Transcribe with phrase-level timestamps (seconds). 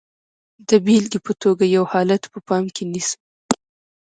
[0.69, 3.17] د بېلګې په توګه یو حالت په پام کې نیسو.